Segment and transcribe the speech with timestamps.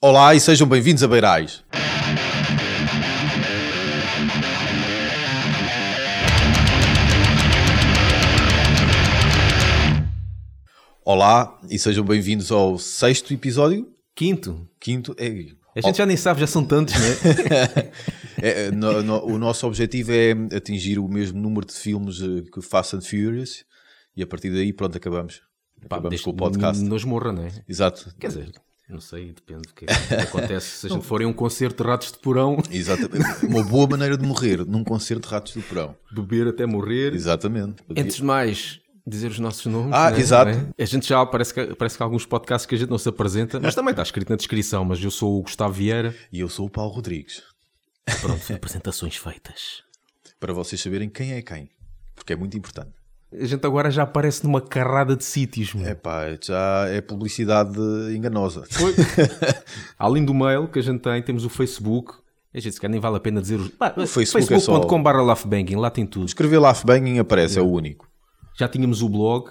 [0.00, 1.64] Olá e sejam bem-vindos a Beirais.
[11.04, 13.90] Olá e sejam bem-vindos ao sexto episódio.
[14.14, 14.68] Quinto.
[14.78, 15.14] Quinto.
[15.18, 15.28] É,
[15.76, 17.90] A gente já nem sabe, já são tantos, né?
[18.42, 22.60] é, no- no- o nosso objetivo é atingir o mesmo número de filmes eh, que
[22.60, 23.64] Fast and Furious
[24.16, 25.40] e a partir daí, pronto, acabamos.
[25.88, 26.82] Pá, Acabamos desde com o podcast.
[26.82, 27.50] Nos morra, né?
[27.68, 28.12] Exato.
[28.18, 28.52] Quer dizer,
[28.88, 30.78] não sei, depende do que, que acontece.
[30.78, 33.46] Se a gente for em um concerto de ratos de porão, Exatamente.
[33.46, 35.96] Uma boa maneira de morrer num concerto de Ratos do Porão.
[36.10, 37.14] beber até morrer.
[37.14, 37.82] Exatamente.
[37.90, 39.92] Antes de mais, dizer os nossos nomes.
[39.92, 40.18] Ah, né?
[40.18, 40.50] exato.
[40.52, 40.68] Né?
[40.78, 43.08] A gente já parece que, parece que há alguns podcasts que a gente não se
[43.08, 44.84] apresenta, mas também está escrito na descrição.
[44.84, 46.14] Mas eu sou o Gustavo Vieira.
[46.32, 47.42] E eu sou o Paulo Rodrigues.
[48.20, 49.82] Pronto, apresentações feitas.
[50.40, 51.68] Para vocês saberem quem é quem.
[52.14, 52.97] Porque é muito importante.
[53.30, 55.74] A gente agora já aparece numa carrada de sítios.
[55.84, 57.78] É pá, já é publicidade
[58.14, 58.64] enganosa.
[59.98, 62.14] Além do mail que a gente tem, temos o Facebook.
[62.54, 63.68] A gente se calhar nem vale a pena dizer os.
[63.68, 64.78] Pá, Facebook é só-
[65.22, 66.24] laughbanging, lá tem tudo.
[66.26, 68.08] Escrever Laughbanging aparece, é o único.
[68.58, 69.50] Já tínhamos o blog.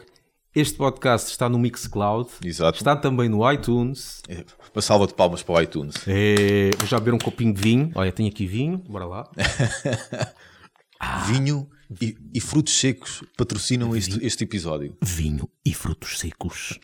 [0.55, 2.29] Este podcast está no Mixcloud.
[2.43, 2.79] Exato.
[2.79, 4.23] Está também no iTunes.
[4.27, 5.95] É, Uma salva de palmas para o iTunes.
[6.07, 7.91] É, vou já beber um copinho de vinho.
[7.93, 8.79] Olha, tenho aqui vinho.
[8.89, 9.29] Bora lá.
[11.27, 11.69] Vinho
[12.01, 14.95] e, e frutos secos patrocinam este, este episódio.
[15.01, 16.79] Vinho e frutos secos.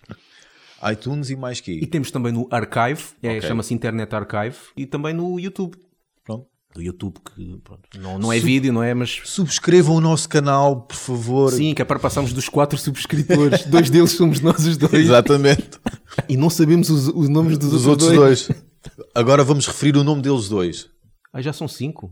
[0.92, 3.04] iTunes e mais E que temos também no Archive.
[3.22, 3.42] É, Ok.
[3.42, 4.58] Chama-se Internet Archive.
[4.78, 5.78] E também no YouTube.
[6.24, 6.48] Pronto.
[6.74, 8.96] Do YouTube, que pronto, não, não é vídeo, não é?
[8.96, 11.52] Mas Subscrevam o nosso canal, por favor.
[11.52, 13.64] sim, que é para passarmos dos quatro subscritores.
[13.70, 14.92] dois deles somos nós os dois.
[14.94, 15.80] Exatamente.
[16.28, 18.48] E não sabemos os, os nomes dos, Dos outros, outros dois.
[18.48, 19.06] dois.
[19.14, 20.90] Agora vamos referir o nome deles dois.
[21.32, 22.12] Ah, já são cinco.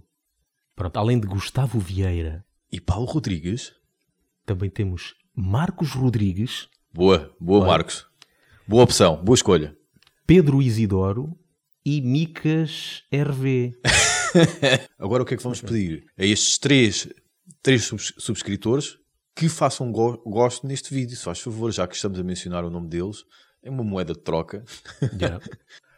[0.76, 3.74] Pronto, além de Gustavo Vieira, E Paulo Rodrigues.
[4.46, 8.06] também temos Marcos Rodrigues, Boa, boa, Marcos.
[8.68, 9.78] Boa opção, boa escolha.
[10.28, 11.38] Pedro Isidoro
[11.86, 13.74] e Micas RV.
[15.00, 16.06] Agora o que é que vamos pedir?
[16.18, 17.08] A estes três,
[17.64, 18.98] três subs- subscritores
[19.36, 22.70] que façam go- gosto neste vídeo, se faz favor, já que estamos a mencionar o
[22.70, 23.24] nome deles.
[23.64, 24.64] É uma moeda de troca.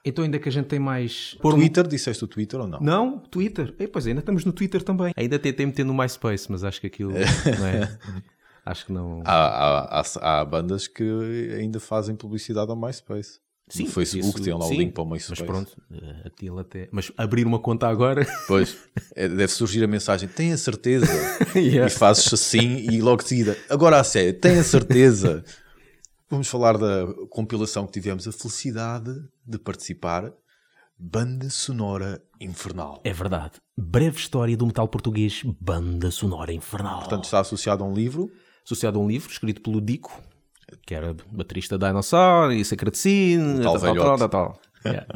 [0.06, 1.38] Então ainda que a gente tem mais...
[1.44, 2.80] Um- Twitter, disseste o Twitter ou não?
[2.82, 3.74] Não, Twitter.
[3.80, 5.14] E, pois ainda estamos no Twitter também.
[5.16, 7.98] Ainda tentei meter no MySpace, mas acho que aquilo não é...
[8.66, 9.22] Acho que não...
[9.26, 9.34] Há,
[10.00, 11.04] há, há, há bandas que
[11.60, 13.40] ainda fazem publicidade ao MySpace.
[13.78, 15.42] no Facebook isso- tem lá o sim, link para o MySpace.
[15.42, 16.88] Mas pronto, eh, aquilo até...
[16.90, 18.26] Mas abrir uma conta agora...
[18.48, 18.78] Pois,
[19.16, 21.08] é, deve surgir a mensagem, tenha certeza.
[21.56, 21.88] Yeah.
[21.88, 25.44] E fazes assim e logo de seguida, agora a sério, tenha certeza.
[26.30, 29.12] Vamos falar da compilação que tivemos a felicidade
[29.46, 30.32] de participar.
[30.98, 33.02] Banda Sonora Infernal.
[33.04, 33.54] É verdade.
[33.78, 37.00] Breve história do metal português, banda sonora infernal.
[37.00, 38.30] Portanto, está associado a um livro.
[38.66, 40.22] associado a um livro escrito pelo Dico,
[40.88, 44.60] que era baterista da Dinosaur e Sacratine, tal tal, tal, tal, tal.
[44.86, 45.08] Yeah.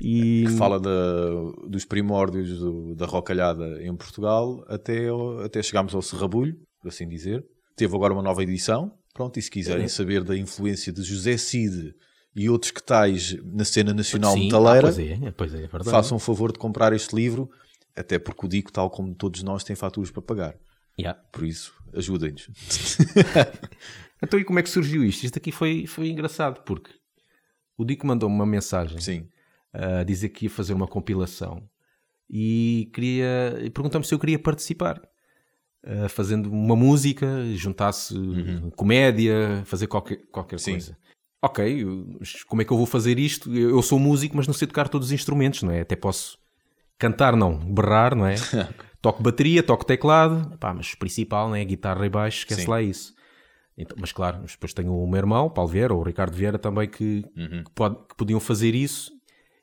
[0.00, 5.08] E que fala da- dos primórdios do- da rocalhada em Portugal até,
[5.44, 7.44] até chegámos ao Serrabulho, por assim dizer.
[7.76, 8.92] Teve agora uma nova edição.
[9.14, 11.94] Pronto, e se quiserem saber da influência de José Cid
[12.34, 15.84] e outros que tais na cena nacional Sim, metaleira, ah, pois é, pois é, é
[15.84, 17.50] façam o favor de comprar este livro,
[17.94, 20.56] até porque o Dico, tal como todos nós, tem faturas para pagar.
[20.98, 21.20] Yeah.
[21.30, 22.48] Por isso, ajudem-nos.
[24.22, 25.24] Então, e como é que surgiu isto?
[25.24, 26.92] Isto aqui foi, foi engraçado, porque
[27.76, 29.28] o Dico mandou-me uma mensagem Sim.
[29.72, 31.68] a dizer que ia fazer uma compilação
[32.30, 35.02] e queria e perguntou-me se eu queria participar.
[35.84, 38.14] Ah, fazendo uma música, juntasse
[38.76, 40.72] comédia, fazer qualquer, qualquer Sim.
[40.72, 40.96] coisa.
[41.44, 41.84] Ok,
[42.46, 43.52] como é que eu vou fazer isto?
[43.52, 45.80] Eu, sou músico, mas não sei tocar todos os instrumentos, não é?
[45.80, 46.38] Até posso
[46.96, 48.36] cantar, não, berrar, não é?
[49.02, 51.64] toco bateria, toco teclado, pá, mas o principal, não é?
[51.64, 52.70] Guitarra e baixo, esquece Sim.
[52.70, 53.12] lá isso.
[53.76, 56.58] Então, mas claro, mas depois tenho o meu irmão, Paulo Vieira, ou o Ricardo Vieira
[56.58, 57.64] também, que, Uhum.
[57.64, 59.10] que, pode- que podiam fazer isso.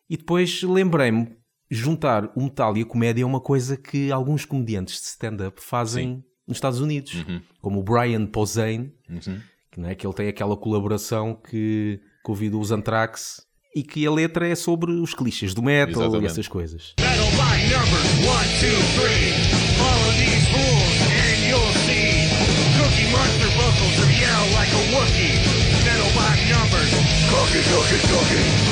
[0.10, 1.38] E depois lembrei-me,
[1.70, 6.24] juntar o metal e a comédia é uma coisa que alguns comediantes de stand-up fazem
[6.48, 7.14] nos Estados Unidos.
[7.14, 7.42] Uhum.
[7.62, 8.92] Como o Brian Posehn,
[9.72, 14.06] que, não é, que ele tem aquela colaboração que, que ouviu os Anthrax e que
[14.06, 16.24] a letra é sobre os clichês do metal Exatamente.
[16.24, 16.96] e essas coisas.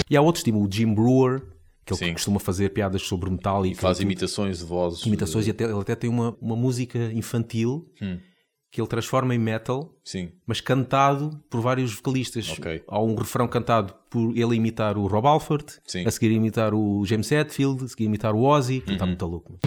[0.09, 1.43] E há outros, tipo o Jim Brewer,
[1.87, 2.13] que ele Sim.
[2.13, 5.05] costuma fazer piadas sobre metal e, Faz que- imitações de vozes.
[5.05, 8.17] imitações e até, ele até tem uma, uma música infantil Hum.
[8.69, 10.29] que ele transforma em metal, Sim.
[10.45, 12.49] mas cantado por vários vocalistas.
[12.51, 12.83] Ok.
[12.87, 16.05] Há um refrão cantado por ele imitar o Rob Alford, Sim.
[16.05, 19.09] a seguir imitar o James Hetfield, a seguir imitar o Ozzy, que está Uhum.
[19.11, 19.59] muito louco.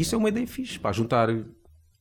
[0.00, 1.28] Isso é uma ideia fixe, para juntar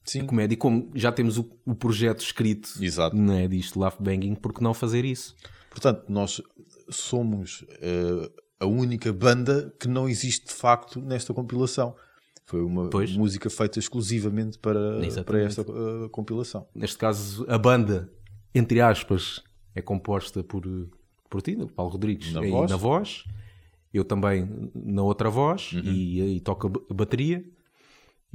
[0.04, 0.22] Sim.
[0.22, 0.54] a comédia.
[0.54, 3.16] E como já temos o, o projeto escrito Exato.
[3.16, 5.36] não é, disto, Laugh Banging, por que não fazer isso?
[5.70, 6.42] Portanto, nós
[6.90, 11.96] somos eh, a única banda que não existe de facto nesta compilação.
[12.46, 13.12] Foi uma Pois.
[13.18, 15.24] música feita exclusivamente para, Exatamente.
[15.26, 16.68] para esta eh, compilação.
[16.76, 18.10] Neste caso, a banda,
[18.54, 19.42] entre aspas,
[19.74, 20.64] é composta por,
[21.30, 22.72] por ti, Paulo Rodrigues, Na voz.
[22.72, 23.24] na voz.
[23.94, 27.44] Eu também na outra voz e aí toca a bateria.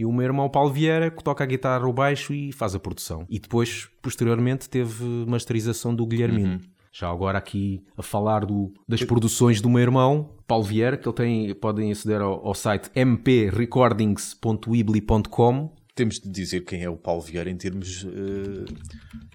[0.01, 2.79] E o meu irmão Paulo Vieira que toca a guitarra, o baixo e faz a
[2.81, 3.27] produção.
[3.29, 6.59] E depois, posteriormente, teve masterização do Guilhermino.
[6.93, 11.15] Já agora aqui a falar do- das produções do meu irmão, Paulo Vieira, que ele
[11.15, 17.51] tem, podem aceder ao, ao site mprecordingsweebly.com Temos de dizer quem é o Paulo Vieira
[17.51, 18.65] em termos eh,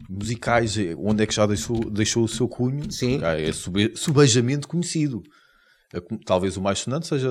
[0.09, 2.91] musicais, onde é que já deixou, deixou o seu cunho.
[2.91, 3.19] Sim.
[3.23, 5.21] É sube- subejamente conhecido.
[6.25, 7.29] Talvez o mais sonante seja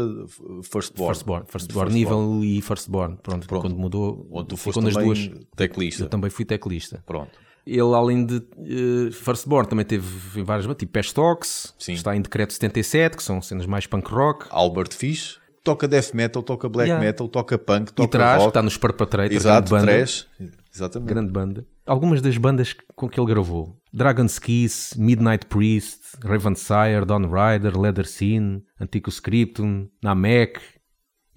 [0.62, 1.14] Firstborn.
[1.14, 3.16] Firstborn, Firstborn, nível e Firstborn.
[3.22, 3.62] Pronto, Pronto.
[3.62, 5.30] quando mudou, Onde tu foste nas duas.
[5.56, 6.04] teclista.
[6.04, 7.02] Eu também fui teclista.
[7.06, 7.32] Pronto.
[7.66, 13.22] Ele, além de eh, Firstborn, também teve várias tipo Pestox, está em Decreto 77, que
[13.22, 14.46] são cenas mais punk rock.
[14.50, 17.04] Albert Fish toca death metal, toca black Yeah.
[17.04, 18.48] metal, toca punk, E toca Trash, que rock.
[18.48, 19.98] está nos Perpetrator, Exato, grande banda.
[19.98, 20.26] trash.
[20.72, 21.08] Exatamente.
[21.08, 21.66] Grande banda.
[21.86, 28.06] Algumas das bandas com que ele gravou: Dragon's Kiss, Midnight Priest, Ravensire, Dawn Rider, Leather
[28.06, 30.60] Scene, Antico Scriptum, Namek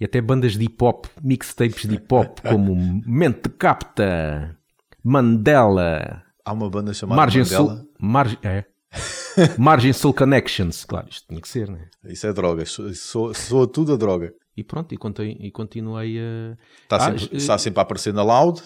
[0.00, 2.74] e até bandas de hip hop, mixtapes de hip hop como
[3.06, 4.56] Mente Capta,
[5.04, 7.66] Mandela, Há uma banda chamada Margin Mandela.
[7.76, 8.64] Soul, Margin, é.
[9.58, 10.84] Margin Soul Connections.
[10.84, 11.88] Claro, isto tinha que ser, né?
[12.04, 12.64] Isso é droga.
[12.66, 14.32] Soa, soa- soa tudo a droga.
[14.56, 16.56] E pronto, e, conti- e continuei a.
[16.82, 18.60] Está, Ah, sempre, eh, está sempre a aparecer na Loud,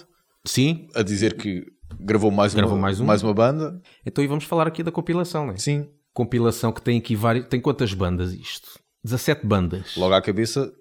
[0.44, 1.64] Sim, a dizer que
[2.00, 3.04] gravou mais, Gravou uma, mais um.
[3.04, 3.80] mais uma banda.
[4.04, 5.54] então e vamos falar aqui da compilação, né?
[5.56, 5.88] Sim.
[6.14, 7.46] compilação que tem aqui vários.
[7.46, 8.68] Tem quantas bandas isto?
[9.04, 9.94] 17 bandas.
[9.96, 10.72] Logo à cabeça,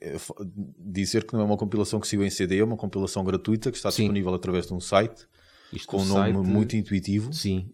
[0.00, 0.32] é, f-
[0.78, 3.76] dizer que não é uma compilação que saiu em CD, é uma compilação gratuita que
[3.76, 4.02] está Sim.
[4.04, 5.26] disponível através de um site
[5.72, 7.32] Isto com um o nome site- muito intuitivo.
[7.32, 7.70] Sim.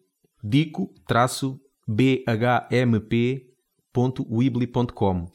[3.97, 5.27] dico-bhmp.weebly.com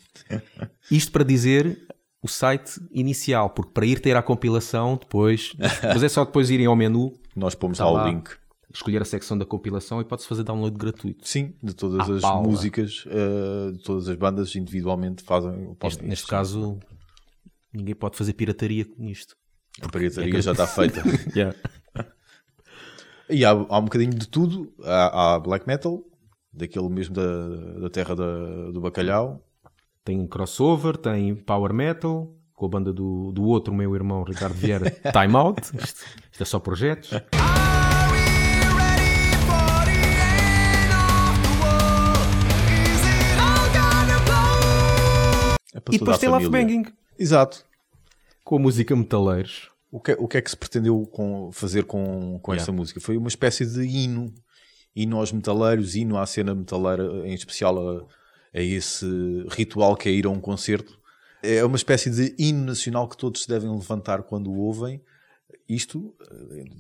[0.90, 1.80] Isto para dizer
[2.22, 5.54] o site inicial, porque para ir ter à compilação depois,
[5.84, 8.30] mas é só depois irem ao menu, Nós pomos Está lá o link.
[8.72, 11.28] escolher a secção da compilação e pode-se fazer download gratuito.
[11.28, 12.44] Sim, de todas À as pala.
[12.48, 15.74] músicas, eh, de todas as bandas individualmente fazem.
[15.80, 16.78] podem- Neste, caso,
[17.74, 19.36] ninguém pode fazer pirataria nisto.
[19.82, 21.02] a pirataria já está feita.
[21.36, 21.58] Yeah.
[23.30, 24.74] E há, há um bocadinho de tudo.
[24.84, 26.04] Há, há black metal,
[26.52, 27.48] daquele mesmo da,
[27.82, 29.42] da terra da- do bacalhau.
[30.04, 34.90] Tem crossover, tem power metal, com a banda do, do outro meu irmão, Ricardo Vieira,
[35.14, 35.62] Time Out.
[35.78, 37.12] Isto, isto é só projetos.
[45.74, 46.50] É E depois tem Love.
[46.50, 46.86] Banging,
[47.18, 47.64] Exato.
[48.44, 49.70] com a música Metaleiros.
[49.92, 53.00] O que, o que é que se pretendeu com- fazer com, com esta música?
[53.02, 54.34] Foi uma espécie de hino.
[54.96, 58.06] Hino aos metaleiros, hino à cena metaleira, em especial a,
[58.54, 59.06] a esse
[59.50, 61.00] ritual que é ir a um concerto.
[61.44, 65.02] É uma espécie de hino nacional que todos se devem levantar quando o ouvem.
[65.68, 66.14] Isto,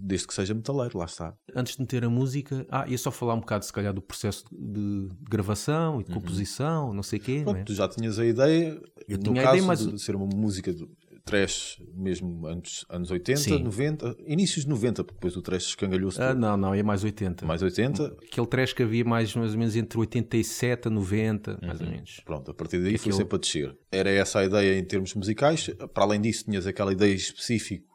[0.02, 1.34] desde que seja metaleiro, lá está.
[1.56, 4.44] Antes de meter a música, ah, ia só falar um bocado, se calhar, do processo
[4.52, 7.42] de gravação e de composição, não sei o quê.
[7.44, 7.64] Pronto, é?
[7.64, 10.25] tu já tinhas a ideia, Eu no tinha a caso ideia, mas- de ser uma
[10.25, 10.74] música
[11.23, 13.63] trash mesmo anos, anos 80, Sim.
[13.63, 16.40] 90, inícios de 90, porque depois o trash escangalhou-se Ah, todo.
[16.40, 17.45] não, não, é mais 80.
[17.45, 18.06] mais 80.
[18.23, 22.19] Aquele trash que havia mais, mais ou menos entre 87 a 90, mais ou menos.
[22.25, 23.78] Pronto, a partir daí foi Aquilo- sempre a descer.
[23.92, 25.69] Era essa a ideia em termos musicais.
[25.94, 27.85] Para além disso, tinhas aquela ideia específica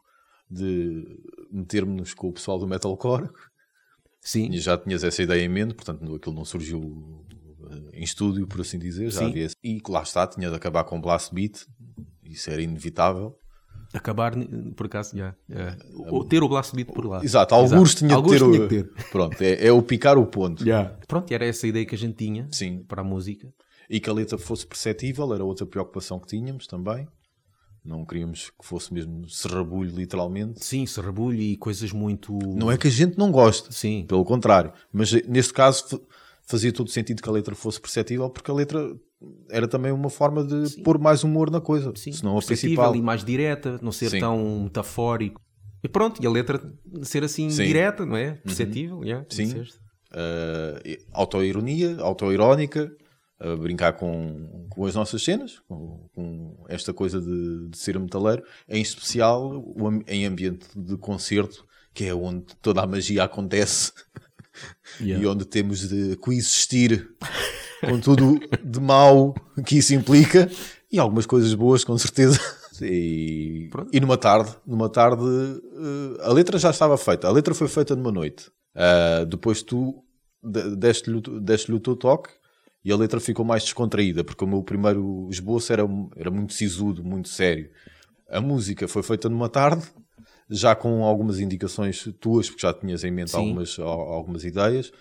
[0.49, 1.03] de
[1.51, 3.29] metermos com o pessoal do metalcore.
[4.21, 7.25] Sim, E já tinhas essa ideia em mente, portanto aquilo não surgiu
[7.69, 9.09] eh, em estúdio, por assim dizer.
[9.11, 9.25] Já Sim.
[9.27, 9.47] havia...
[9.63, 11.65] E lá está, tinha de acabar com blast beat.
[12.29, 13.35] Isso era inevitável.
[13.93, 14.33] acabar,
[14.75, 15.33] por acaso, já.
[15.49, 15.75] é.
[16.09, 17.23] Ou ter o blast beat por lá.
[17.23, 18.91] Exato, alguns tinha, Alguns tinha o- que ter.
[19.11, 20.63] Pronto, é, é o picar o ponto.
[21.07, 22.83] Pronto, e era essa a ideia que a gente tinha Sim.
[22.87, 23.47] para a música.
[23.89, 27.07] E que a letra fosse perceptível, era outra preocupação que tínhamos também.
[27.85, 30.65] Não queríamos que fosse mesmo serrabulho, literalmente.
[30.65, 32.37] Sim, serrabulho e coisas muito.
[32.53, 34.05] Não é que a gente não goste, Sim.
[34.05, 34.73] pelo contrário.
[34.91, 35.99] Mas eh, neste caso fa-
[36.45, 38.93] fazia todo sentido que a letra fosse perceptível, porque a letra
[39.49, 41.91] era também uma forma de pôr mais humor na coisa.
[41.95, 42.95] Sim, se não a principal.
[42.95, 44.19] e mais direta, não ser Sim.
[44.19, 45.41] tão metafórico.
[45.83, 46.61] E pronto, e a letra
[47.03, 47.61] ser assim Sim.
[47.61, 47.67] Uhum.
[47.67, 48.33] direta, não é?
[48.43, 49.53] Perceptível, yeah, Sim.
[49.59, 52.91] Uh, autoironia, autoirónica,
[53.39, 58.43] a brincar com, com as nossas cenas, com, com esta coisa de, de ser metaleiro,
[58.67, 59.63] em especial
[60.07, 63.91] em ambiente de concerto, que é onde toda a magia acontece
[64.99, 65.23] Yeah.
[65.23, 67.15] e onde temos de coexistir
[67.81, 69.33] com tudo de mau
[69.65, 70.49] que isso implica.
[70.91, 72.39] E algumas coisas boas, com certeza.
[72.81, 77.27] E, e numa tarde, numa tarde, eh, a letra já estava feita.
[77.27, 78.49] A letra foi feita numa noite.
[78.75, 80.03] Ah, depois tu
[80.43, 82.29] de- deste-lhe o- deste-lhe o teu toque
[82.85, 85.83] e a letra ficou mais descontraída, porque o meu primeiro esboço era,
[86.15, 87.69] era muito sisudo, muito sério.
[88.29, 89.83] A música foi feita numa tarde,
[90.49, 93.37] já com algumas indicações tuas, porque já tinhas em mente Sim.
[93.37, 94.91] algumas, al- algumas ideias,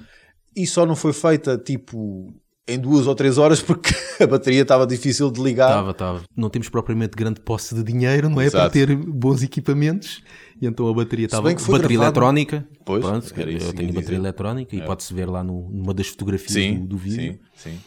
[0.57, 2.35] e só não foi feita tipo
[2.69, 3.91] em duas ou três horas porque
[4.23, 5.69] a bateria estava difícil de ligar.
[5.69, 6.23] Estava, estava.
[6.37, 8.47] Não temos propriamente grande posse de dinheiro, não é?
[8.47, 8.63] Exato.
[8.65, 10.23] Para ter bons equipamentos.
[10.61, 11.47] E então a bateria estava.
[11.47, 12.69] bem que foi Bateria gravado- eletrónica.
[12.85, 14.15] Pois, Pronto, era isso eu tenho ia bateria dizer.
[14.15, 17.39] eletrónica e pode-se ver lá no- numa das fotografias Sim, do, do vídeo.
[17.57, 17.79] sim, sim.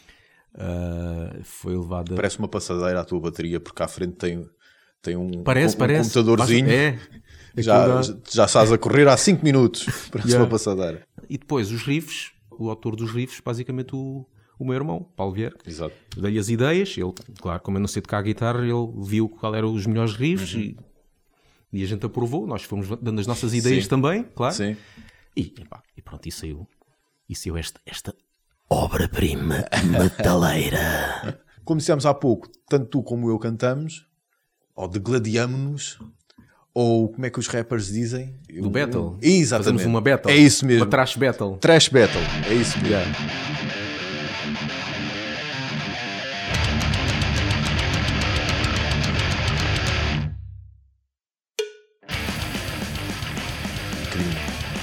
[0.57, 2.15] Ah, foi levada.
[2.15, 4.45] Parece uma passadeira a tua bateria, porque à frente tem,
[5.01, 6.09] tem um, Parece, um parece.
[6.13, 6.69] computadorzinho.
[6.69, 6.99] É.
[7.57, 9.85] Já, já estás a correr há 5 minutos.
[10.11, 10.43] Parece Yeah.
[10.45, 11.01] uma passadeira.
[11.29, 14.25] E depois os riffs, o autor dos riffs, basicamente o,
[14.59, 15.55] o meu irmão, Paulo Vieira.
[15.65, 15.95] Exato.
[16.17, 18.73] Dei-lhe as ideias, ele, claro, como eu não sei tocar a guitarra, ele
[19.03, 20.59] viu qual eram os melhores riffs Uhum.
[20.61, 20.77] e,
[21.73, 22.45] e a gente aprovou.
[22.45, 23.89] Nós fomos dando as nossas ideias Sim.
[23.89, 24.53] também, claro.
[24.53, 24.75] Sim.
[25.35, 26.67] E, epá, e pronto, e saiu.
[27.27, 28.13] E saiu esta, esta
[28.69, 31.39] obra-prima metaleira.
[31.63, 34.07] Como dissemos há pouco, tanto tu como eu cantamos,
[34.75, 35.99] ou degladiamo-nos,
[36.73, 38.35] ou como é que os rappers dizem?
[38.59, 39.19] Do battle.
[39.21, 39.65] Exatamente.
[39.73, 40.31] Fazemos uma battle.
[40.33, 40.83] É isso mesmo.
[40.85, 41.57] Uma trash battle.
[41.57, 42.21] Trash battle.
[42.49, 43.13] É isso mesmo.
[43.58, 43.58] Um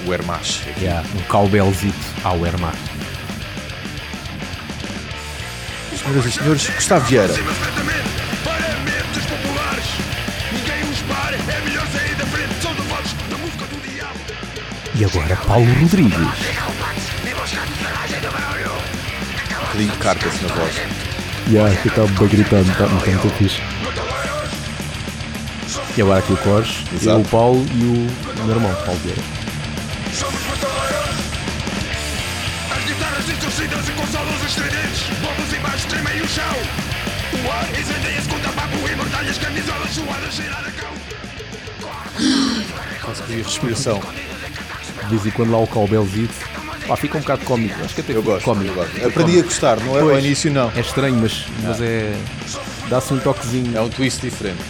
[0.07, 0.61] O Hermash.
[0.69, 0.85] aqui.
[0.85, 2.77] Yeah, um cowbellzito ao Wehrmacht.
[5.97, 7.33] Senhoras e senhores, Gustavo Vieira.
[14.95, 16.17] E agora Paulo Rodrigues.
[16.17, 16.23] Um
[19.59, 20.75] bocadinho de cartas na voz.
[21.49, 23.61] Yeah, que está bem gritando, está tá muito fixe.
[25.97, 29.36] E agora aqui o Cores, eu, o Paulo e o, o meu irmão, Paulo Vieira.
[43.19, 44.01] A respiração.
[45.03, 46.33] De vez em quando lá o cowbellzito.
[46.87, 47.75] Pá, fica um bocado cómico.
[47.83, 48.45] Acho que até Eu gosto.
[48.45, 48.69] cómico.
[48.71, 49.05] eu gosto.
[49.05, 50.23] Aprendi a gostar, não é ao Pois.
[50.23, 50.71] início, não.
[50.75, 52.15] É estranho, mas, mas é.
[52.89, 53.77] dá-se um toquezinho.
[53.77, 54.61] É um twist diferente.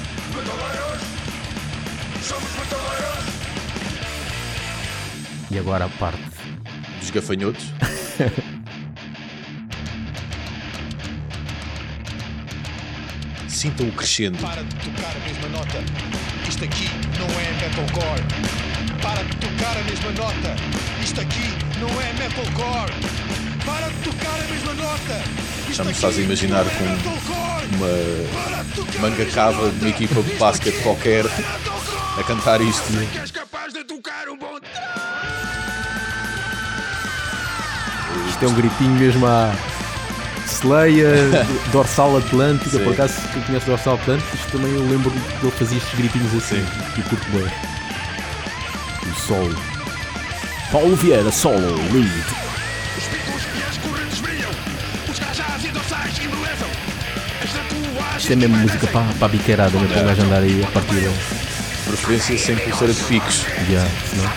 [5.52, 6.22] E agora a parte.
[7.00, 7.66] Dos gafanhotos.
[13.58, 14.38] Sintam o crescendo.
[14.38, 15.84] Para de tocar a mesma nota.
[16.48, 16.88] Isto aqui
[17.18, 18.22] não é metalcore.
[19.02, 20.56] Para de tocar a mesma nota.
[21.02, 22.94] Isto aqui não é metalcore.
[23.66, 25.24] Para de tocar a mesma nota.
[25.68, 26.86] Isto Já me a imaginar é com.
[27.78, 32.94] Uma manga cava de uma equipa de basquete qualquer é a cantar isto.
[33.12, 34.60] Que és capaz de tocar um bom.
[38.30, 39.77] Isto é um gritinho mesmo à.
[40.62, 41.08] Sleia,
[41.72, 42.84] Dorsal Atlântica, Sim.
[42.84, 46.34] por acaso quem conhece Dorsal Atlântica, isto também eu lembro que ele fazia estes gritinhos
[46.36, 46.66] assim
[46.98, 47.48] e curto bem.
[49.12, 49.56] O solo.
[50.72, 52.08] Paulo Vieira, solo, lead.
[52.98, 54.50] Os picos as correntes brilham.
[55.10, 56.70] Os cajás dorsais embelezam.
[57.44, 58.18] As tatuagens.
[58.22, 59.88] Isto é mesmo música para, para a biqueirada, né?
[59.88, 61.12] para o gajo andar aí a partir da.
[61.88, 63.46] Preferência sem pulseira de picos.
[63.70, 64.32] Yeah, senão-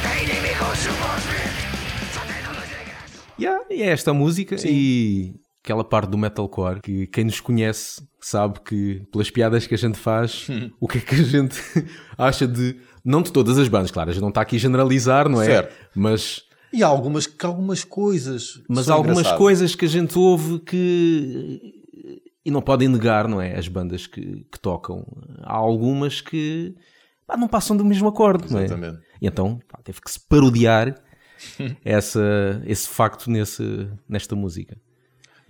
[3.38, 8.60] Yeah, e é esta música e aquela parte do metalcore que quem nos conhece sabe
[8.60, 10.46] que pelas piadas que a gente faz,
[10.80, 11.56] o que é que a gente
[12.16, 12.76] acha de.
[13.04, 15.46] Não de todas as bandas, claro, a gente não está aqui a generalizar, não é?
[15.46, 15.74] Certo.
[15.94, 18.62] Mas, E há algumas, que algumas coisas.
[18.68, 19.38] mas são há algumas engraçadas.
[19.38, 21.60] coisas que a gente ouve que.
[22.44, 23.56] E não podem negar, não é?
[23.58, 25.04] As bandas que, que tocam.
[25.42, 26.74] Há algumas que
[27.26, 28.64] pá, não passam do mesmo acorde, não é?
[28.64, 28.98] Exatamente.
[29.20, 30.94] E então pá, teve que se parodiar
[31.84, 34.76] essa, esse facto nesse, nesta música.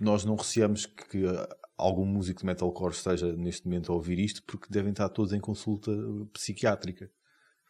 [0.01, 4.41] Nós não receamos que uh, algum músico de metalcore esteja neste momento a ouvir isto
[4.47, 5.91] porque devem estar todos em consulta
[6.33, 7.09] psiquiátrica.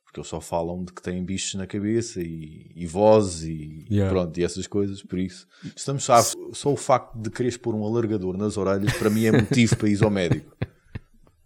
[0.06, 4.12] Porque eles só falam de que têm bichos na cabeça e, e vozes e Yeah.
[4.14, 5.02] pronto, e essas coisas.
[5.04, 5.46] Por isso,
[5.76, 6.22] estamos só,
[6.54, 9.90] só o facto de quereres pôr um alargador nas orelhas para mim é motivo para
[9.90, 10.56] ir ao médico.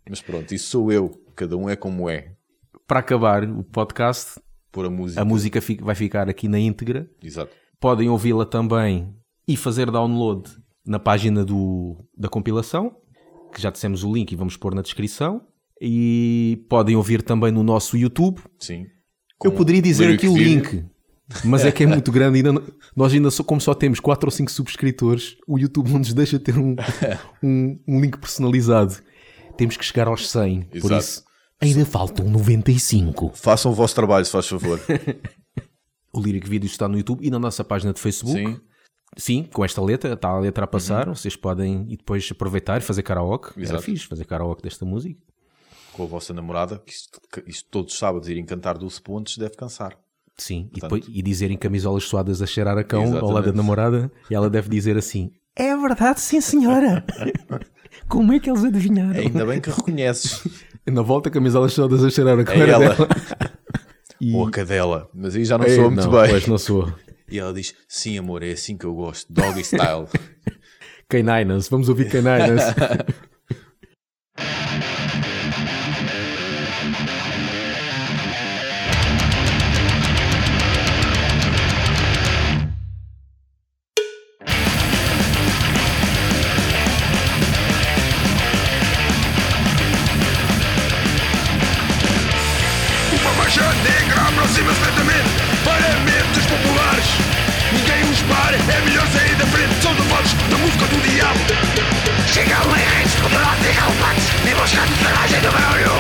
[0.10, 1.12] Mas pronto, isso sou eu.
[1.36, 2.36] Cada um é como é.
[2.88, 4.40] Para acabar o podcast,
[4.72, 5.22] Pôr a música.
[5.22, 7.10] a música vai ficar aqui na íntegra.
[7.24, 7.52] Exato.
[7.80, 9.16] Podem ouvi-la também
[9.48, 10.50] e fazer download
[10.86, 12.96] na página do, da compilação,
[13.54, 15.42] que já dissemos o link e vamos pôr na descrição.
[15.82, 18.42] E podem ouvir também no nosso YouTube.
[18.60, 18.86] Sim.
[19.44, 20.86] Eu poderia dizer aqui o link,
[21.44, 22.38] mas é que é muito grande.
[22.38, 22.62] Ainda
[22.96, 26.40] nós ainda só, como só temos 4 ou 5 subscritores, o YouTube não nos deixa
[26.40, 26.76] ter um,
[27.44, 28.96] um, um link personalizado.
[29.58, 30.62] temos que chegar aos 100.
[30.62, 30.96] Por Exato.
[30.98, 31.24] isso,
[31.62, 33.32] ainda faltam 95.
[33.36, 34.80] Façam o vosso trabalho, se faz favor.
[36.16, 38.40] O Lyric Video está no YouTube e na nossa página de Facebook.
[38.40, 38.58] Sim,
[39.18, 41.08] Sim, com esta letra, está a letra a passar.
[41.08, 43.52] Vocês podem e depois aproveitar e fazer karaoke.
[43.56, 43.82] Era Exato.
[43.84, 45.20] fixe fazer karaoke desta música.
[45.94, 49.38] com a vossa namorada, que isto, que isto todos os sábados irem cantar 12 pontos
[49.38, 49.98] deve cansar.
[50.38, 53.24] Sim, e, Portanto- depois, e dizerem camisolas suadas a cheirar a cão ao lado da
[53.30, 53.56] Exatamente.
[53.56, 57.06] namorada e ela deve dizer assim: É verdade, sim, senhora.
[58.10, 59.18] Como é que eles adivinharam?
[59.18, 60.46] Ainda bem que reconheces.
[60.86, 62.96] Na volta, camisolas suadas a cheirar a cão É era ela.
[64.20, 64.34] E...
[64.36, 65.10] Ou a cadela.
[65.14, 66.30] Mas aí já não Ei, sou muito não, bem.
[66.30, 66.94] Pois não sou.
[67.30, 69.32] E ela diz: Sim, amor, é assim que eu gosto.
[69.32, 70.08] Doggy style.
[71.10, 72.64] Caninas, vamos ouvir Caninas.
[93.86, 97.06] Negra aproxima-se lentamente Paramentos populares.
[97.74, 99.76] Ninguém os para, é melhor sair da frente.
[99.82, 101.40] São devotos da música do diabo.
[102.36, 105.96] Chegam leis poderosos e galopantes E buscando ferragem do barulho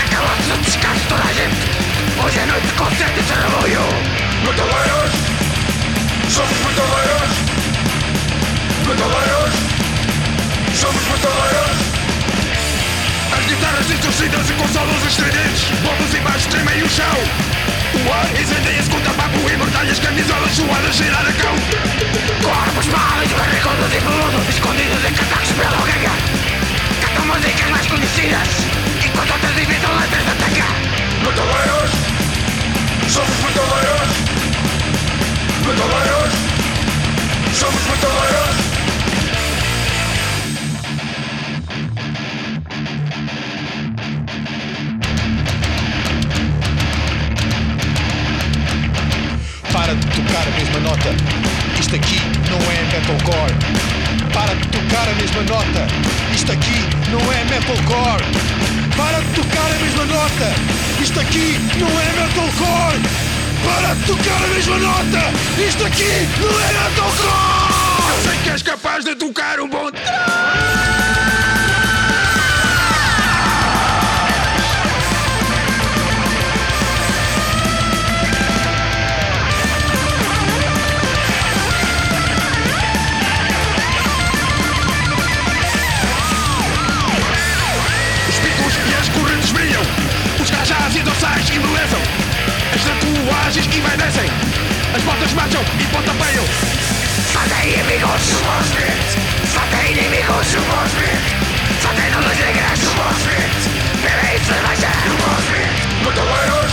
[0.00, 1.56] Acabou-se o descanso de toda a gente
[2.24, 3.84] Hoje é noite de concerto e cerimônio
[4.40, 5.12] Metaleiros
[6.30, 7.32] Somos metaleiros
[8.86, 9.54] Metaleiros
[10.74, 11.86] Somos metaleiros
[13.36, 15.64] as guitarras distorcidas e com solos estridentes.
[15.82, 17.45] Bombos e baixos tremem o chão
[18.06, 18.78] What is it?
[18.78, 21.85] Escuta papo imortal e escraviza a sua legenda de cão.
[59.34, 60.54] Tocar a mesma nota.
[61.00, 63.00] Isto aqui não é metalcore.
[63.64, 65.32] Para de tocar a mesma nota.
[65.66, 67.86] Isto aqui não é metalcore.
[68.08, 69.90] Eu sei que és capaz de tocar um bom
[93.26, 94.30] As tatuagens envelhecem
[94.94, 96.50] As botas marcham e pontapeiam no
[98.06, 98.18] Wall
[99.52, 100.48] Só tem inimigos
[101.82, 103.14] Só tem luzes negras Wall
[104.02, 105.42] Bebem cerveja no Wall
[106.04, 106.72] Metaleiros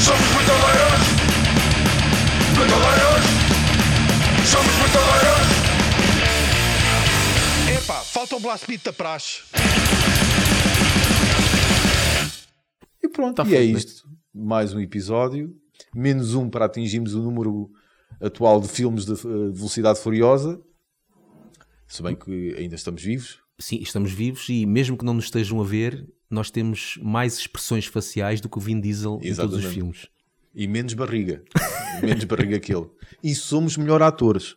[0.00, 1.02] Somos metaleiros
[2.58, 3.24] Metaleiros
[4.44, 5.48] Somos metaleiros
[7.78, 9.42] Epá, falta o blast beat da praxe.
[13.02, 13.78] E pronto, Tá e é feito, né?
[13.78, 14.17] isto.
[14.40, 15.52] Mais um episódio.
[15.92, 17.70] Menos um para atingirmos o número
[18.20, 20.60] atual de filmes de eh, velocidade furiosa.
[21.88, 23.40] Se bem que ainda estamos vivos.
[23.58, 27.86] Sim, estamos vivos e mesmo que não nos estejam a ver, nós temos mais expressões
[27.86, 29.74] faciais do que o Vin Diesel em todos os Exatamente.
[29.74, 30.06] filmes.
[30.54, 31.42] E menos barriga.
[32.00, 32.86] menos barriga que ele.
[33.22, 34.56] E somos melhor atores.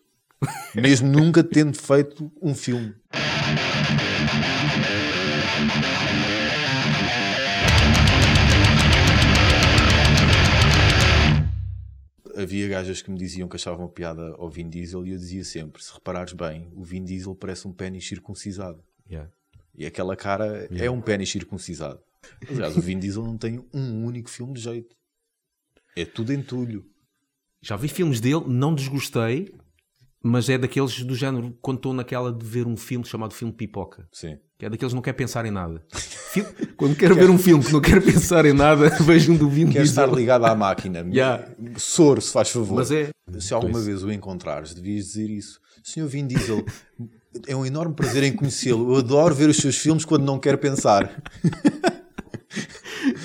[0.75, 2.93] Mesmo nunca tendo feito um filme.
[12.41, 15.83] Havia gajas que me diziam que achavam piada ao Vin Diesel e eu dizia sempre:
[15.83, 18.83] se reparares bem, o Vin Diesel parece um pênis circuncisado.
[19.09, 19.31] Yeah.
[19.75, 21.99] E aquela cara é um pênis circuncisado.
[22.49, 24.95] Aliás, o Vin Diesel não tem um único filme de jeito.
[25.95, 26.85] É tudo entulho.
[27.61, 29.53] Já vi filmes dele, não desgostei,
[30.23, 34.07] mas é daqueles do género quando estou naquela de ver um filme chamado filme Pipoca.
[34.11, 34.37] Sim.
[34.61, 35.81] Que é daqueles que não quer pensar em nada.
[36.77, 39.65] Quando quero ver um filme que não quero pensar em nada, vejo um do Vin
[39.71, 40.99] Quer estar ligado à máquina.
[41.11, 41.47] Yeah.
[41.77, 42.75] Soro, se faz favor.
[42.75, 43.85] Mas é- Se alguma Pois.
[43.87, 45.59] vez o encontrares, devias dizer isso.
[45.83, 46.63] Senhor Vin Diesel,
[47.47, 48.93] é um enorme prazer em conhecê-lo.
[48.93, 51.11] Eu adoro ver os seus filmes quando não quero pensar.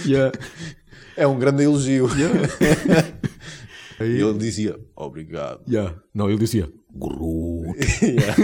[0.06, 0.32] Yeah.
[1.18, 2.08] É um grande elogio.
[4.00, 5.60] E ele dizia, obrigado.
[5.68, 5.96] Yeah.
[6.14, 7.76] Não, ele dizia Groot.
[8.02, 8.36] Yeah.